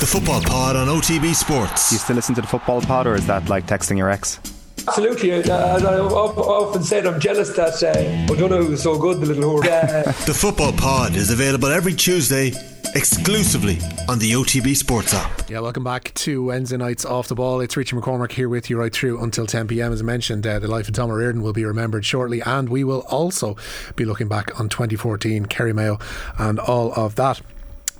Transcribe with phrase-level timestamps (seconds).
[0.00, 1.90] The Football Pod on OTB Sports.
[1.90, 4.40] Do you still listen to the Football Pod, or is that like texting your ex?
[4.88, 5.30] Absolutely.
[5.30, 9.66] Uh, I often said I'm jealous that uh, O'Donoghue was so good, the little whore.
[9.70, 12.50] Uh, the Football Pod is available every Tuesday
[12.94, 13.76] exclusively
[14.08, 15.50] on the OTB Sports app.
[15.50, 17.60] Yeah, welcome back to Wednesday nights off the ball.
[17.60, 19.92] It's Richie McCormack here with you right through until 10 pm.
[19.92, 22.84] As I mentioned, uh, the life of Tom Reardon will be remembered shortly, and we
[22.84, 23.54] will also
[23.96, 25.98] be looking back on 2014, Kerry Mayo,
[26.38, 27.42] and all of that.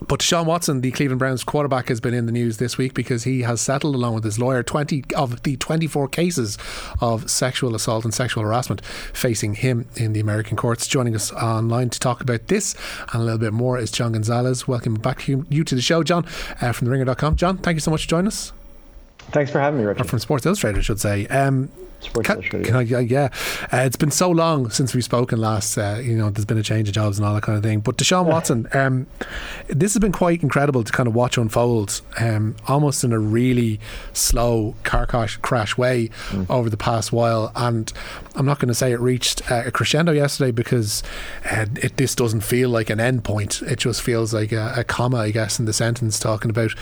[0.07, 3.25] But Sean Watson, the Cleveland Browns quarterback, has been in the news this week because
[3.25, 6.56] he has settled, along with his lawyer, 20 of the 24 cases
[7.01, 10.87] of sexual assault and sexual harassment facing him in the American courts.
[10.87, 12.75] Joining us online to talk about this
[13.12, 14.66] and a little bit more is John Gonzalez.
[14.66, 16.25] Welcome back to you to the show, John,
[16.61, 17.37] uh, from theringer.com.
[17.37, 18.53] John, thank you so much for joining us.
[19.33, 20.01] Thanks for having me, Richard.
[20.01, 21.27] Or from Sports Illustrated, I should say.
[21.27, 21.70] Um,
[22.01, 23.29] can, can I, yeah,
[23.73, 25.77] uh, it's been so long since we've spoken last.
[25.77, 27.81] Uh, you know, there's been a change of jobs and all that kind of thing.
[27.81, 29.07] But Deshaun Watson, um,
[29.69, 33.81] this has been quite incredible to kind of watch unfold, um, almost in a really
[34.13, 36.47] slow car crash, crash way mm.
[36.48, 37.53] over the past while.
[37.55, 37.92] And
[38.35, 41.03] I'm not going to say it reached uh, a crescendo yesterday because
[41.51, 43.62] uh, it, this doesn't feel like an end point.
[43.62, 46.73] It just feels like a, a comma, I guess, in the sentence talking about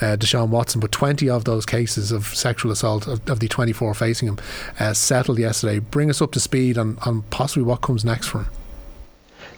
[0.00, 0.80] uh, Deshaun Watson.
[0.80, 4.38] But 20 of those cases of sexual assault of, of the 24 facing him
[4.78, 5.78] uh, settled yesterday.
[5.78, 8.50] Bring us up to speed on, on possibly what comes next for him.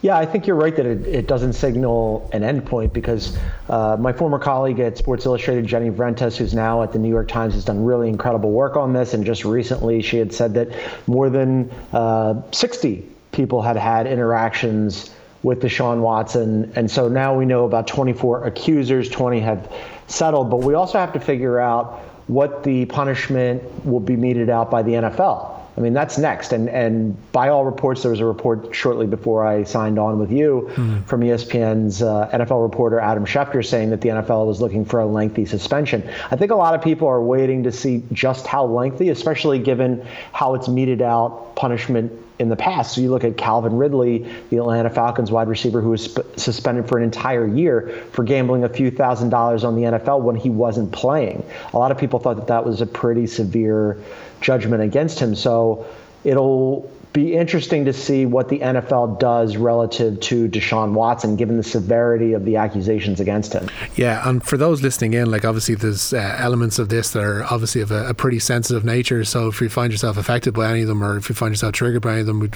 [0.03, 3.36] Yeah, I think you're right that it, it doesn't signal an endpoint because
[3.69, 7.28] uh, my former colleague at Sports Illustrated, Jenny Vrentas, who's now at the New York
[7.28, 9.12] Times, has done really incredible work on this.
[9.12, 10.69] And just recently, she had said that
[11.06, 15.11] more than uh, 60 people had had interactions
[15.42, 16.72] with Deshaun Watson.
[16.77, 19.70] And so now we know about 24 accusers, 20 have
[20.06, 20.50] settled.
[20.50, 24.83] But we also have to figure out what the punishment will be meted out by
[24.83, 25.56] the NFL.
[25.77, 26.53] I mean, that's next.
[26.53, 30.31] And and by all reports, there was a report shortly before I signed on with
[30.31, 31.06] you mm.
[31.06, 35.06] from ESPN's uh, NFL reporter Adam Schefter saying that the NFL was looking for a
[35.06, 36.09] lengthy suspension.
[36.31, 40.06] I think a lot of people are waiting to see just how lengthy, especially given
[40.33, 42.95] how it's meted out punishment in the past.
[42.95, 46.89] So you look at Calvin Ridley, the Atlanta Falcons wide receiver who was sp- suspended
[46.89, 50.49] for an entire year for gambling a few thousand dollars on the NFL when he
[50.49, 51.45] wasn't playing.
[51.75, 54.03] A lot of people thought that that was a pretty severe
[54.41, 55.34] judgment against him.
[55.34, 55.87] So
[56.25, 61.62] it'll be interesting to see what the NFL does relative to Deshaun Watson, given the
[61.62, 63.69] severity of the accusations against him.
[63.97, 67.44] Yeah, and for those listening in, like obviously there's uh, elements of this that are
[67.44, 69.25] obviously of a, a, pretty sensitive nature.
[69.25, 71.72] So if you find yourself affected by any of them, or if you find yourself
[71.72, 72.54] triggered by any of them, we'd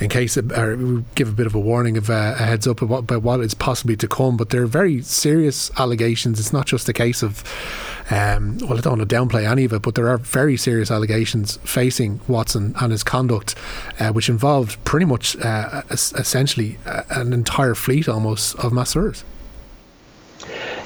[0.00, 3.00] in case or give a bit of a warning of uh, a heads up about
[3.00, 4.36] about what is possibly to come.
[4.36, 6.40] But they're very serious allegations.
[6.40, 7.44] It's not just a case of
[8.10, 10.90] um, well, I don't want to downplay any of it, but there are very serious
[10.90, 13.54] allegations facing Watson and his conduct,
[13.98, 19.24] uh, which involved pretty much uh, essentially uh, an entire fleet almost of masseurs.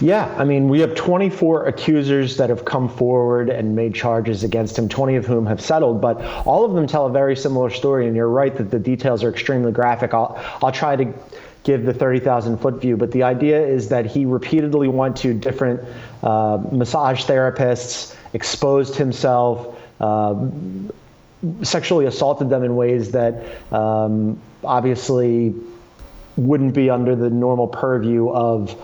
[0.00, 4.76] Yeah, I mean, we have 24 accusers that have come forward and made charges against
[4.76, 8.08] him, 20 of whom have settled, but all of them tell a very similar story.
[8.08, 10.12] And you're right that the details are extremely graphic.
[10.12, 11.12] I'll, I'll try to
[11.62, 15.80] give the 30,000 foot view, but the idea is that he repeatedly went to different
[16.22, 20.34] uh, massage therapists, exposed himself, uh,
[21.62, 23.42] sexually assaulted them in ways that
[23.72, 25.54] um, obviously
[26.36, 28.74] wouldn't be under the normal purview of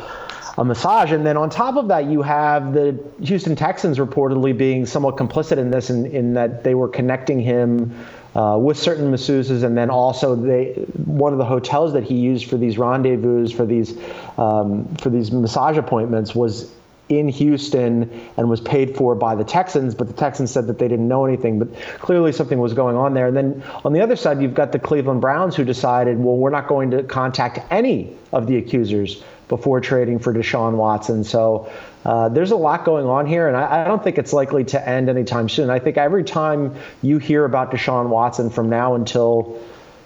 [0.58, 1.12] a massage.
[1.12, 5.56] And then on top of that, you have the Houston Texans reportedly being somewhat complicit
[5.56, 7.96] in this, in, in that they were connecting him
[8.34, 10.72] uh, with certain masseuses, and then also they
[11.06, 13.98] one of the hotels that he used for these rendezvous for these
[14.36, 16.70] um, for these massage appointments was
[17.08, 20.88] in Houston and was paid for by the Texans, but the Texans said that they
[20.88, 21.58] didn't know anything.
[21.58, 23.26] But clearly something was going on there.
[23.26, 26.50] And then on the other side, you've got the Cleveland Browns who decided, well, we're
[26.50, 31.24] not going to contact any of the accusers before trading for Deshaun Watson.
[31.24, 31.72] So
[32.04, 34.88] uh, there's a lot going on here, and I, I, don't think it's likely to
[34.88, 35.70] end anytime soon.
[35.70, 39.60] I think every time you hear about Deshaun Watson from now until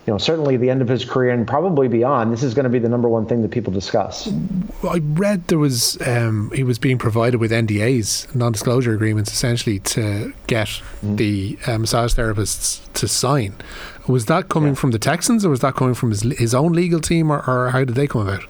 [0.06, 2.70] you know, certainly the end of his career and probably beyond, this is going to
[2.70, 4.28] be the number one thing that people discuss.
[4.82, 10.34] I read there was um, he was being provided with NDAs, non-disclosure agreements, essentially to
[10.48, 10.68] get
[11.04, 11.16] mm.
[11.16, 13.54] the uh, massage therapists to sign.
[14.09, 14.80] Was that coming yeah.
[14.80, 17.71] from the Texans, or was that coming from his his own legal team, or, or
[17.71, 18.44] how did they come about?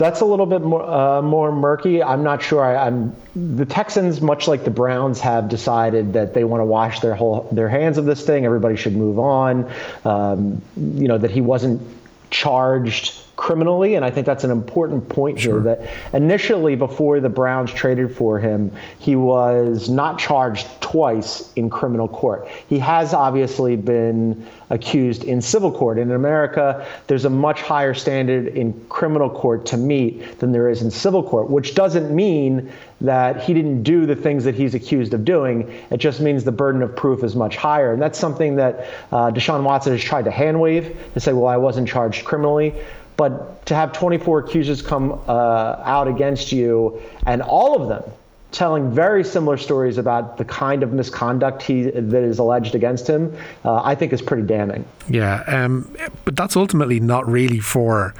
[0.00, 2.02] That's a little bit more uh, more murky.
[2.02, 2.64] I'm not sure.
[2.64, 7.00] I, am the Texans, much like the Browns, have decided that they want to wash
[7.00, 8.46] their whole their hands of this thing.
[8.46, 9.70] Everybody should move on.
[10.06, 11.82] Um, you know that he wasn't
[12.30, 15.62] charged criminally, and I think that's an important point sure.
[15.62, 15.76] here.
[15.76, 22.06] That initially, before the Browns traded for him, he was not charged twice in criminal
[22.06, 22.46] court.
[22.68, 25.98] He has obviously been accused in civil court.
[25.98, 30.82] In America, there's a much higher standard in criminal court to meet than there is
[30.82, 32.70] in civil court, which doesn't mean
[33.00, 35.72] that he didn't do the things that he's accused of doing.
[35.90, 37.94] It just means the burden of proof is much higher.
[37.94, 41.46] And that's something that uh, Deshaun Watson has tried to hand wave to say, well,
[41.46, 42.74] I wasn't charged criminally.
[43.20, 48.02] But to have 24 accusers come uh, out against you, and all of them
[48.50, 53.36] telling very similar stories about the kind of misconduct he that is alleged against him,
[53.62, 54.86] uh, I think is pretty damning.
[55.10, 55.94] Yeah, um,
[56.24, 58.14] but that's ultimately not really for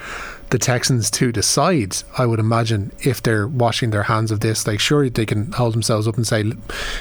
[0.51, 1.97] the Texans to decide.
[2.19, 5.75] I would imagine if they're washing their hands of this, like sure they can hold
[5.75, 6.53] themselves up and say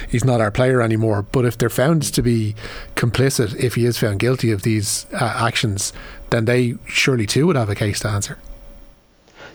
[0.08, 1.22] he's not our player anymore.
[1.22, 2.54] But if they're found to be
[2.96, 5.92] complicit, if he is found guilty of these uh, actions,
[6.30, 8.38] then they surely too would have a case to answer.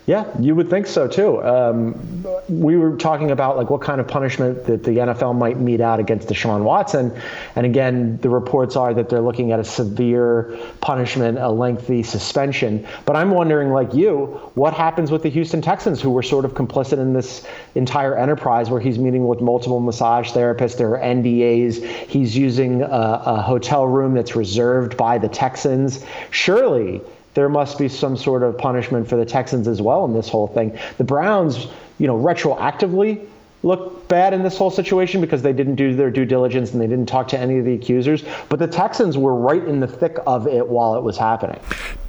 [0.08, 1.44] Yeah, you would think so too.
[1.44, 5.82] Um, we were talking about like what kind of punishment that the NFL might mete
[5.82, 7.12] out against Deshaun Watson,
[7.56, 12.86] and again, the reports are that they're looking at a severe punishment, a lengthy suspension.
[13.06, 16.54] But I'm wondering, like you, what happens with the Houston Texans, who were sort of
[16.54, 17.44] complicit in this
[17.74, 22.86] entire enterprise, where he's meeting with multiple massage therapists, there are NDAs, he's using a,
[23.26, 26.06] a hotel room that's reserved by the Texans.
[26.30, 27.02] Surely
[27.36, 30.48] there must be some sort of punishment for the Texans as well in this whole
[30.48, 30.78] thing.
[30.98, 31.68] The Browns,
[32.00, 33.28] you know, retroactively
[33.62, 36.88] look bad in this whole situation because they didn't do their due diligence and they
[36.88, 38.24] didn't talk to any of the accusers.
[38.48, 41.60] But the Texans were right in the thick of it while it was happening.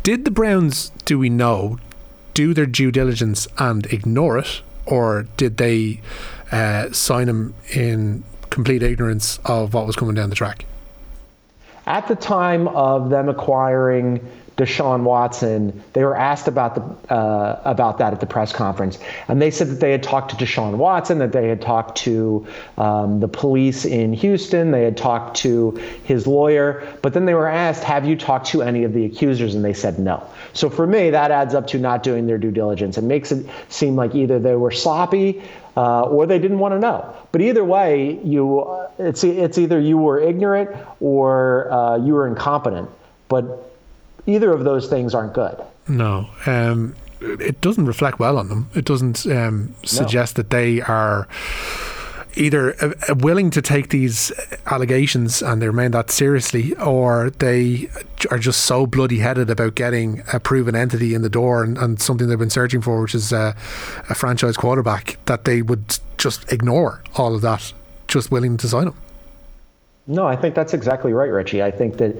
[0.02, 1.78] Did the Browns, do we know,
[2.34, 4.60] do their due diligence and ignore it?
[4.84, 6.00] Or did they
[6.52, 10.66] uh, sign him in complete ignorance of what was coming down the track?
[11.86, 14.20] At the time of them acquiring
[14.56, 18.98] Deshaun Watson, they were asked about the uh, about that at the press conference,
[19.28, 22.46] and they said that they had talked to Deshaun Watson, that they had talked to
[22.78, 25.72] um, the police in Houston, they had talked to
[26.04, 29.54] his lawyer, but then they were asked, "Have you talked to any of the accusers?"
[29.54, 30.26] And they said no.
[30.54, 32.96] So for me, that adds up to not doing their due diligence.
[32.96, 35.42] It makes it seem like either they were sloppy
[35.76, 37.14] uh, or they didn't want to know.
[37.30, 38.66] But either way, you
[38.98, 40.70] it's it's either you were ignorant
[41.00, 42.88] or uh, you were incompetent.
[43.28, 43.75] But
[44.26, 45.60] either of those things aren't good.
[45.88, 46.28] No.
[46.46, 48.68] Um, it doesn't reflect well on them.
[48.74, 50.42] It doesn't um, suggest no.
[50.42, 51.28] that they are
[52.36, 54.30] either uh, willing to take these
[54.66, 57.88] allegations and they remain that seriously, or they
[58.30, 62.00] are just so bloody headed about getting a proven entity in the door and, and
[62.00, 63.56] something they've been searching for, which is a,
[64.10, 67.72] a franchise quarterback, that they would just ignore all of that,
[68.08, 68.94] just willing to sign him.
[70.08, 71.64] No, I think that's exactly right, Richie.
[71.64, 72.14] I think that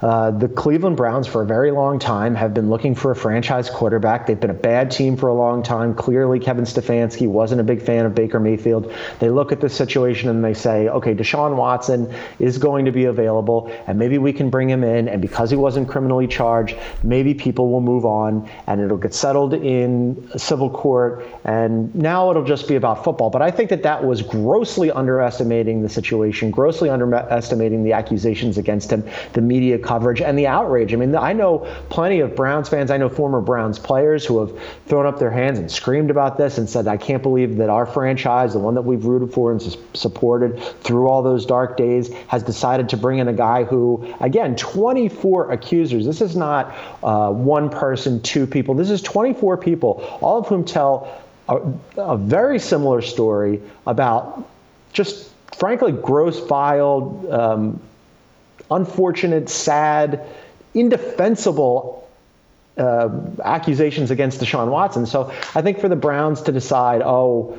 [0.00, 3.68] uh, the Cleveland Browns, for a very long time, have been looking for a franchise
[3.68, 4.28] quarterback.
[4.28, 5.92] They've been a bad team for a long time.
[5.92, 8.94] Clearly, Kevin Stefanski wasn't a big fan of Baker Mayfield.
[9.18, 13.06] They look at the situation and they say, okay, Deshaun Watson is going to be
[13.06, 15.08] available, and maybe we can bring him in.
[15.08, 19.52] And because he wasn't criminally charged, maybe people will move on and it'll get settled
[19.52, 21.26] in civil court.
[21.44, 23.30] And now it'll just be about football.
[23.30, 28.58] But I think that that was grossly underestimating the situation, grossly underestimating estimating the accusations
[28.58, 30.92] against him, the media coverage, and the outrage.
[30.92, 34.58] I mean, I know plenty of Browns fans, I know former Browns players who have
[34.86, 37.86] thrown up their hands and screamed about this and said, I can't believe that our
[37.86, 39.60] franchise, the one that we've rooted for and
[39.94, 44.56] supported through all those dark days, has decided to bring in a guy who, again,
[44.56, 46.06] 24 accusers.
[46.06, 48.74] This is not uh, one person, two people.
[48.74, 51.60] This is 24 people, all of whom tell a,
[51.96, 54.48] a very similar story about
[54.92, 57.80] just frankly gross, vile, um,
[58.70, 60.26] unfortunate, sad,
[60.74, 62.08] indefensible
[62.78, 63.08] uh,
[63.44, 65.06] accusations against Deshaun Watson.
[65.06, 67.58] So I think for the Browns to decide, oh,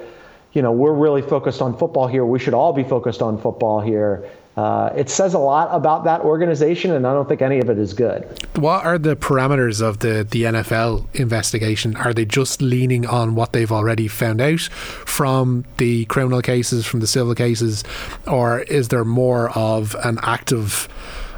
[0.53, 2.25] you know, we're really focused on football here.
[2.25, 4.29] We should all be focused on football here.
[4.55, 7.79] Uh, it says a lot about that organization, and I don't think any of it
[7.79, 8.45] is good.
[8.55, 11.95] What are the parameters of the, the NFL investigation?
[11.95, 16.99] Are they just leaning on what they've already found out from the criminal cases, from
[16.99, 17.83] the civil cases,
[18.27, 20.87] or is there more of an active?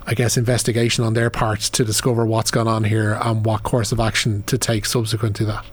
[0.08, 3.92] I guess, investigation on their part to discover what's gone on here and what course
[3.92, 5.66] of action to take subsequent to that?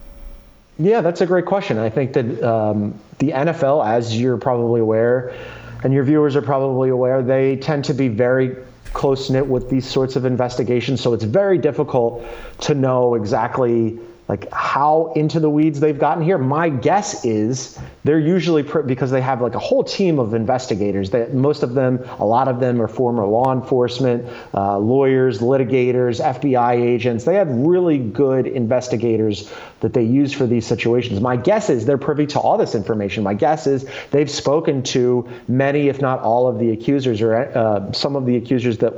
[0.79, 1.79] Yeah, that's a great question.
[1.79, 5.35] I think that um, the NFL, as you're probably aware,
[5.83, 8.57] and your viewers are probably aware, they tend to be very
[8.93, 11.01] close knit with these sorts of investigations.
[11.01, 12.25] So it's very difficult
[12.61, 13.99] to know exactly
[14.33, 16.39] like how into the weeds they've gotten here.
[16.39, 21.11] My guess is they're usually pr- because they have like a whole team of investigators.
[21.11, 26.25] That most of them, a lot of them, are former law enforcement, uh, lawyers, litigators,
[26.25, 27.25] FBI agents.
[27.25, 31.21] They have really good investigators that they use for these situations.
[31.21, 33.23] My guess is they're privy to all this information.
[33.25, 37.93] My guess is they've spoken to many, if not all, of the accusers or uh,
[37.93, 38.95] some of the accusers that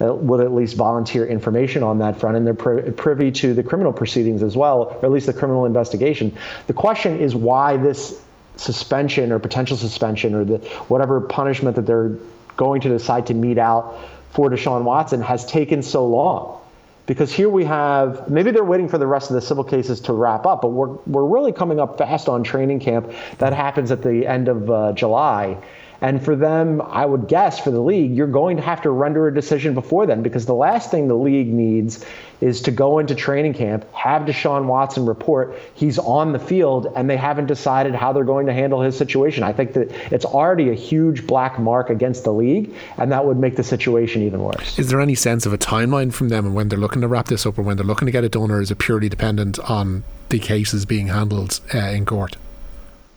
[0.00, 3.92] uh, would at least volunteer information on that front, and they're privy to the criminal
[3.92, 6.36] proceedings as well, or at least the criminal investigation.
[6.66, 8.20] The question is why this
[8.56, 10.58] suspension or potential suspension or the
[10.88, 12.16] whatever punishment that they're
[12.56, 13.98] going to decide to mete out
[14.30, 16.60] for Deshaun Watson has taken so long.
[17.06, 20.12] Because here we have maybe they're waiting for the rest of the civil cases to
[20.14, 23.12] wrap up, but we're we're really coming up fast on training camp.
[23.38, 25.58] That happens at the end of uh, July.
[26.04, 29.26] And for them, I would guess for the league, you're going to have to render
[29.26, 32.04] a decision before then because the last thing the league needs
[32.42, 37.08] is to go into training camp, have Deshaun Watson report he's on the field, and
[37.08, 39.44] they haven't decided how they're going to handle his situation.
[39.44, 43.38] I think that it's already a huge black mark against the league, and that would
[43.38, 44.78] make the situation even worse.
[44.78, 47.28] Is there any sense of a timeline from them and when they're looking to wrap
[47.28, 49.58] this up or when they're looking to get it done, or is it purely dependent
[49.60, 52.36] on the cases being handled uh, in court?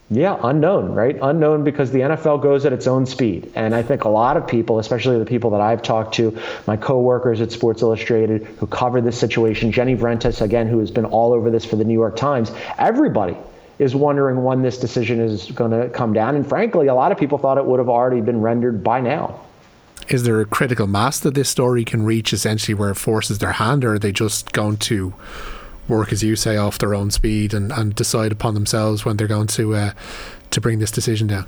[0.09, 1.17] Yeah, unknown, right?
[1.21, 3.51] Unknown because the NFL goes at its own speed.
[3.55, 6.77] And I think a lot of people, especially the people that I've talked to, my
[6.77, 11.33] coworkers at Sports Illustrated who cover this situation, Jenny Vrentas, again, who has been all
[11.33, 13.35] over this for the New York Times, everybody
[13.79, 16.35] is wondering when this decision is going to come down.
[16.35, 19.41] And frankly, a lot of people thought it would have already been rendered by now.
[20.07, 23.51] Is there a critical mass that this story can reach essentially where it forces their
[23.51, 25.13] hand, or are they just going to
[25.89, 29.27] work, as you say, off their own speed and, and decide upon themselves when they're
[29.27, 29.91] going to uh,
[30.51, 31.45] to bring this decision down?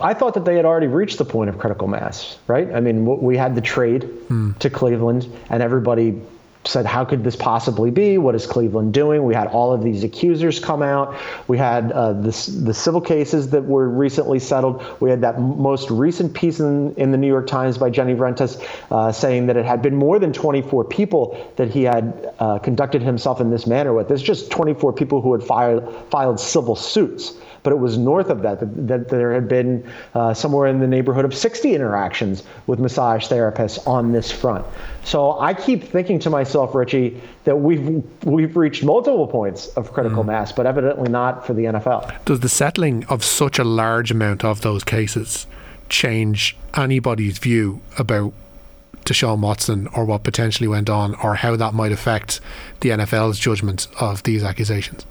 [0.00, 2.70] I thought that they had already reached the point of critical mass, right?
[2.72, 4.58] I mean, we had the trade mm.
[4.58, 6.20] to Cleveland, and everybody
[6.66, 8.18] said, How could this possibly be?
[8.18, 9.24] What is Cleveland doing?
[9.24, 11.16] We had all of these accusers come out.
[11.48, 14.84] We had uh, this, the civil cases that were recently settled.
[15.00, 18.62] We had that most recent piece in, in the New York Times by Jenny Vrentas
[18.90, 23.02] uh, saying that it had been more than 24 people that he had uh, conducted
[23.02, 24.08] himself in this manner with.
[24.08, 27.34] There's just 24 people who had filed, filed civil suits
[27.66, 30.86] but it was north of that that, that there had been uh, somewhere in the
[30.86, 34.64] neighborhood of 60 interactions with massage therapists on this front.
[35.02, 40.22] So I keep thinking to myself, Richie, that we've we've reached multiple points of critical
[40.22, 40.28] mm.
[40.28, 42.24] mass, but evidently not for the NFL.
[42.24, 45.48] Does the settling of such a large amount of those cases
[45.88, 48.32] change anybody's view about
[49.04, 52.40] Deshaun Watson or what potentially went on, or how that might affect
[52.78, 55.04] the NFL's judgment of these accusations?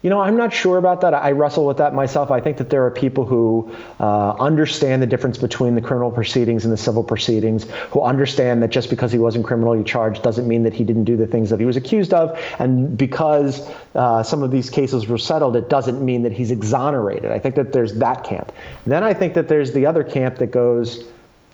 [0.00, 1.12] You know, I'm not sure about that.
[1.12, 2.30] I wrestle with that myself.
[2.30, 6.64] I think that there are people who uh, understand the difference between the criminal proceedings
[6.64, 10.62] and the civil proceedings, who understand that just because he wasn't criminally charged doesn't mean
[10.62, 12.38] that he didn't do the things that he was accused of.
[12.60, 17.32] And because uh, some of these cases were settled, it doesn't mean that he's exonerated.
[17.32, 18.52] I think that there's that camp.
[18.86, 21.02] Then I think that there's the other camp that goes,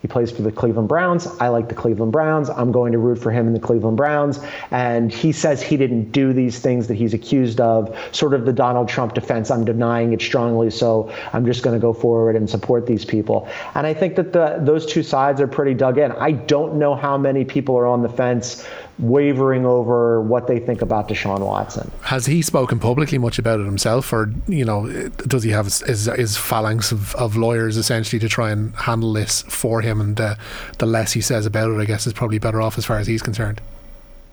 [0.04, 1.26] he plays for the Cleveland Browns.
[1.40, 2.50] I like the Cleveland Browns.
[2.50, 4.38] I'm going to root for him in the Cleveland Browns.
[4.70, 8.52] And he says he didn't do these things that he's accused of, sort of the
[8.52, 9.50] Donald Trump defense.
[9.50, 13.48] I'm denying it strongly, so I'm just going to go forward and support these people.
[13.74, 16.12] And I think that the, those two sides are pretty dug in.
[16.12, 18.62] I don't know how many people are on the fence
[18.98, 21.90] wavering over what they think about Deshaun Watson.
[22.02, 26.06] Has he spoken publicly much about it himself, or you know, does he have his,
[26.06, 29.93] his phalanx of, of lawyers essentially to try and handle this for him?
[30.00, 30.34] And uh,
[30.78, 33.06] the less he says about it, I guess, is probably better off as far as
[33.06, 33.60] he's concerned.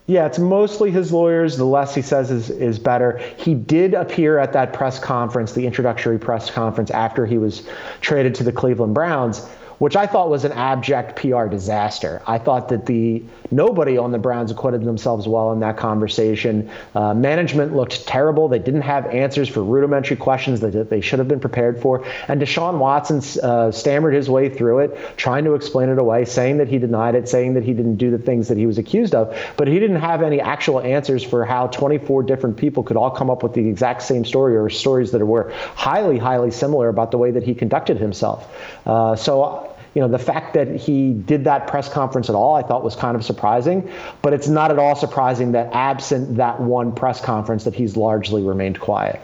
[0.08, 1.58] Yeah, it's mostly his lawyers.
[1.58, 3.18] The less he says is, is better.
[3.38, 7.68] He did appear at that press conference, the introductory press conference after he was
[8.02, 9.48] traded to the Cleveland Browns
[9.82, 12.22] which I thought was an abject PR disaster.
[12.28, 16.70] I thought that the nobody on the Browns acquitted themselves well in that conversation.
[16.94, 18.48] Uh, management looked terrible.
[18.48, 22.06] They didn't have answers for rudimentary questions that they should have been prepared for.
[22.28, 26.60] And Deshaun Watson uh, stammered his way through it, trying to explain it away, saying
[26.60, 29.16] that he denied it, saying that he didn't do the things that he was accused
[29.16, 29.36] of.
[29.58, 33.32] But he didn't have any actual answers for how 24 different people could all come
[33.32, 37.18] up with the exact same story or stories that were highly, highly similar about the
[37.18, 38.48] way that he conducted himself.
[38.86, 42.62] Uh, so you know, the fact that he did that press conference at all, I
[42.62, 43.90] thought was kind of surprising.
[44.22, 48.42] But it's not at all surprising that absent that one press conference, that he's largely
[48.42, 49.20] remained quiet.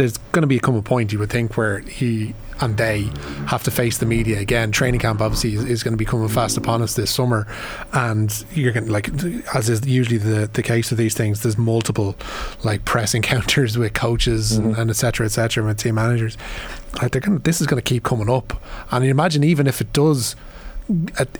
[0.00, 3.10] There's going to become a point, you would think, where he and they
[3.48, 4.72] have to face the media again.
[4.72, 7.46] Training camp obviously is, is going to be coming fast upon us this summer,
[7.92, 9.10] and you're going to, like
[9.54, 11.42] as is usually the the case of these things.
[11.42, 12.16] There's multiple
[12.64, 14.68] like press encounters with coaches mm-hmm.
[14.68, 16.38] and, and et cetera, et cetera, with team managers.
[17.02, 18.58] Like they're gonna, this is going to keep coming up,
[18.90, 20.34] and you imagine even if it does,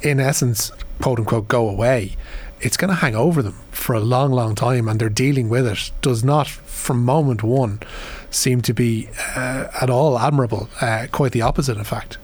[0.02, 2.16] in essence, quote unquote, go away
[2.62, 5.66] it's going to hang over them for a long, long time, and they're dealing with
[5.66, 5.90] it.
[6.02, 7.80] Does not, from moment one,
[8.30, 10.68] seem to be uh, at all admirable.
[10.80, 12.18] Uh, quite the opposite, in fact.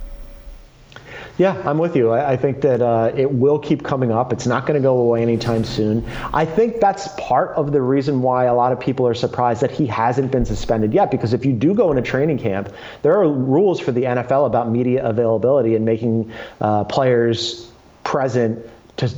[1.38, 2.12] Yeah, I'm with you.
[2.12, 4.32] I, I think that uh, it will keep coming up.
[4.32, 6.06] It's not going to go away anytime soon.
[6.32, 9.70] I think that's part of the reason why a lot of people are surprised that
[9.70, 11.10] he hasn't been suspended yet.
[11.10, 12.72] Because if you do go into training camp,
[13.02, 16.32] there are rules for the NFL about media availability and making
[16.62, 17.70] uh, players
[18.02, 18.64] present
[18.96, 19.12] to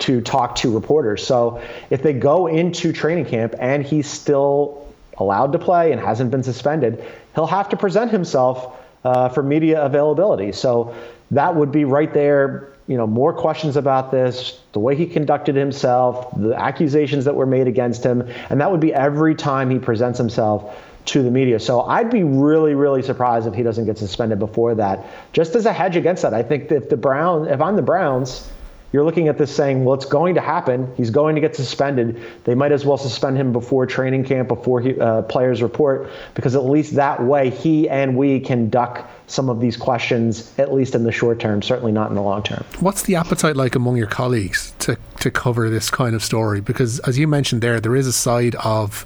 [0.00, 1.24] to talk to reporters.
[1.24, 4.79] So if they go into training camp and he's still
[5.20, 9.82] allowed to play and hasn't been suspended, he'll have to present himself uh, for media
[9.82, 10.52] availability.
[10.52, 10.94] So
[11.30, 12.68] that would be right there.
[12.86, 17.46] You know, more questions about this, the way he conducted himself, the accusations that were
[17.46, 21.60] made against him, and that would be every time he presents himself to the media.
[21.60, 25.06] So I'd be really, really surprised if he doesn't get suspended before that.
[25.32, 28.50] Just as a hedge against that, I think if the Brown, if I'm the Browns,
[28.92, 30.92] you're looking at this saying, well, it's going to happen.
[30.96, 32.20] He's going to get suspended.
[32.44, 36.56] They might as well suspend him before training camp, before he, uh, players report, because
[36.56, 40.96] at least that way he and we can duck some of these questions, at least
[40.96, 42.64] in the short term, certainly not in the long term.
[42.80, 46.60] What's the appetite like among your colleagues to, to cover this kind of story?
[46.60, 49.04] Because as you mentioned there, there is a side of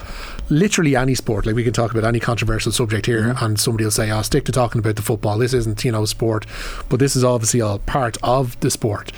[0.49, 1.45] literally any sport.
[1.45, 3.45] Like we can talk about any controversial subject here, mm-hmm.
[3.45, 5.39] and somebody will say, "I'll oh, stick to talking about the football.
[5.39, 6.47] This isn't, you know, sport,
[6.89, 9.13] but this is obviously all part of the sport."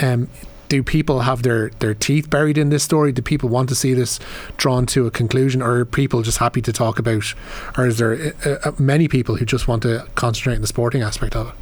[0.00, 0.28] Um,
[0.68, 3.10] do people have their, their teeth buried in this story?
[3.10, 4.20] Do people want to see this
[4.56, 7.34] drawn to a conclusion, or are people just happy to talk about?
[7.76, 11.02] Or is there uh, uh, many people who just want to concentrate on the sporting
[11.02, 11.54] aspect of it?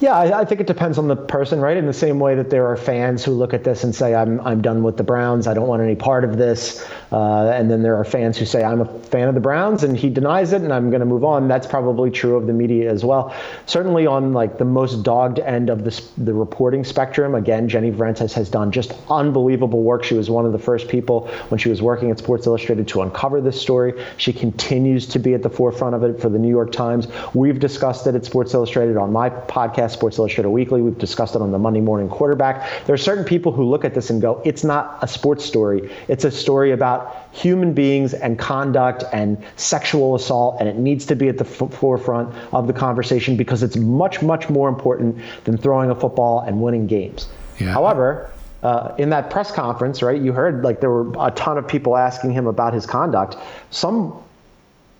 [0.00, 1.76] Yeah, I, I, think it depends on the person, right?
[1.76, 4.40] In the same way that there are fans who look at this and say, "I'm
[4.42, 5.48] I'm done with the Browns.
[5.48, 8.62] I don't want any part of this," uh, and then there are fans who say,
[8.62, 11.24] "I'm a fan of the Browns," and he denies it, and I'm going to move
[11.24, 11.48] on.
[11.48, 13.34] That's probably true of the media as well.
[13.66, 17.34] Certainly on like the most dogged end of the the reporting spectrum.
[17.34, 20.04] Again, Jenny Vrentas has done just unbelievable work.
[20.04, 23.02] She was one of the first people when she was working at Sports Illustrated to
[23.02, 23.94] uncover this story.
[24.16, 27.08] She continues to be at the forefront of it for the New York Times.
[27.34, 30.82] We've discussed it at Sports Illustrated on my podcast podcast, Sports Illustrated Weekly.
[30.82, 32.86] We've discussed it on the Monday Morning Quarterback.
[32.86, 35.90] There are certain people who look at this and go, it's not a sports story.
[36.08, 41.16] It's a story about human beings and conduct and sexual assault, and it needs to
[41.16, 45.56] be at the f- forefront of the conversation because it's much, much more important than
[45.56, 47.28] throwing a football and winning games.
[47.58, 47.72] Yeah.
[47.72, 48.30] However,
[48.62, 51.96] uh, in that press conference, right, you heard like there were a ton of people
[51.96, 53.36] asking him about his conduct.
[53.70, 54.12] Some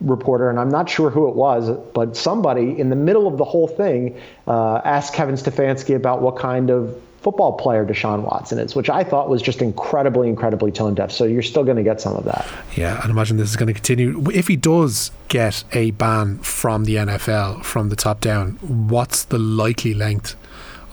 [0.00, 3.44] reporter, and I'm not sure who it was, but somebody in the middle of the
[3.44, 8.76] whole thing uh, asked Kevin Stefanski about what kind of football player Deshaun Watson is,
[8.76, 11.10] which I thought was just incredibly, incredibly tone deaf.
[11.10, 12.46] So you're still going to get some of that.
[12.76, 14.30] Yeah, I imagine this is going to continue.
[14.30, 19.38] If he does get a ban from the NFL from the top down, what's the
[19.38, 20.36] likely length?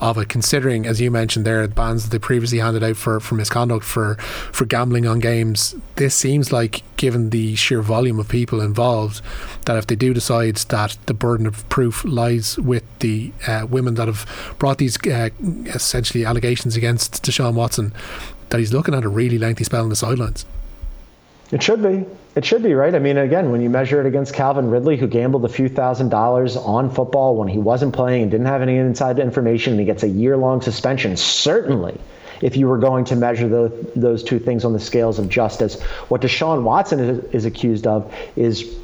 [0.06, 3.20] Of it, considering, as you mentioned there, the bans that they previously handed out for,
[3.20, 5.76] for misconduct for, for gambling on games.
[5.96, 9.22] This seems like, given the sheer volume of people involved,
[9.66, 13.96] that if they do decide that the burden of proof lies with the uh, women
[13.96, 15.30] that have brought these uh,
[15.66, 17.94] essentially allegations against Deshaun Watson,
[18.50, 20.46] that he's looking at a really lengthy spell on the sidelines.
[21.52, 22.06] It should be.
[22.36, 22.94] It should be, right?
[22.94, 26.10] I mean, again, when you measure it against Calvin Ridley, who gambled a few thousand
[26.10, 29.86] dollars on football when he wasn't playing and didn't have any inside information, and he
[29.86, 32.00] gets a year long suspension, certainly
[32.42, 35.82] if you were going to measure the, those two things on the scales of justice.
[36.10, 38.78] What Deshaun Watson is, is, accused of is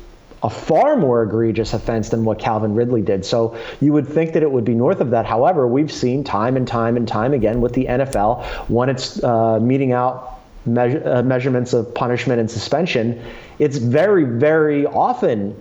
[0.44, 3.26] a far more egregious offense than what Calvin Ridley did.
[3.26, 5.26] So you would think that it would be north of that.
[5.26, 9.60] However, we've seen time and time and time again with the NFL when it's uh,
[9.60, 13.22] meting out uh, measurements of punishment and suspension,
[13.60, 15.60] it's very, very often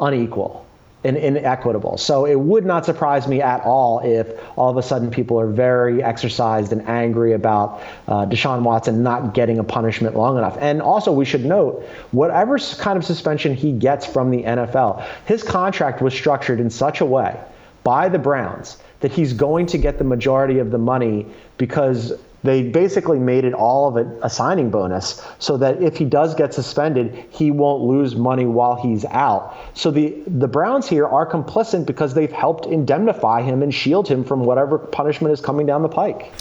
[0.00, 0.64] unequal
[1.04, 1.96] and inequitable.
[1.96, 5.46] So it would not surprise me at all if all of a sudden people are
[5.46, 10.56] very exercised and angry about uh, Deshaun Watson not getting a punishment long enough.
[10.60, 15.42] And also, we should note whatever kind of suspension he gets from the NFL, his
[15.42, 17.38] contract was structured in such a way
[17.84, 22.12] by the Browns that he's going to get the majority of the money because
[22.44, 26.34] they basically made it all of it a signing bonus so that if he does
[26.34, 29.56] get suspended, he won't lose money while he's out.
[29.74, 34.24] So the, the Browns here are complicit because they've helped indemnify him and shield him
[34.24, 36.32] from whatever punishment is coming down the pike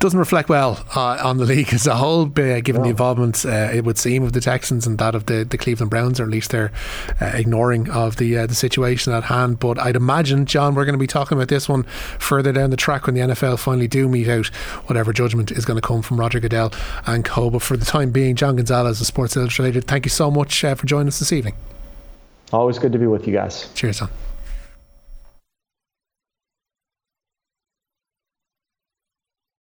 [0.00, 2.84] doesn't reflect well uh, on the league as a whole, uh, given no.
[2.84, 5.90] the involvement uh, it would seem of the Texans and that of the, the Cleveland
[5.90, 6.72] Browns, or at least their
[7.20, 9.60] uh, ignoring of the uh, the situation at hand.
[9.60, 11.82] But I'd imagine, John, we're going to be talking about this one
[12.18, 14.46] further down the track when the NFL finally do mete out
[14.86, 16.72] whatever judgment is going to come from Roger Goodell
[17.06, 17.50] and co.
[17.50, 20.74] But for the time being, John Gonzalez of Sports Illustrated, thank you so much uh,
[20.74, 21.54] for joining us this evening.
[22.52, 23.70] Always good to be with you guys.
[23.74, 24.08] Cheers, son.